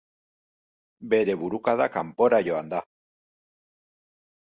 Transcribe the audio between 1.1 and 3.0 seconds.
Bere burukada kanpora joan da.